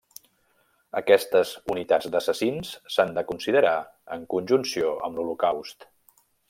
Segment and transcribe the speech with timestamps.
[0.99, 3.77] Aquestes unitats d'assassins s'han de considerar
[4.17, 5.91] en conjunció amb l'Holocaust.